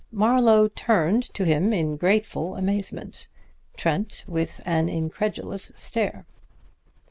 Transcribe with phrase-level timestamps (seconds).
[0.11, 3.27] Marlowe turned to him in grateful amazement,
[3.77, 6.25] Trent with an incredulous stare.